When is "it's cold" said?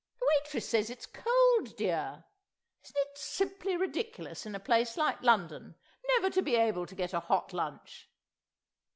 0.89-1.75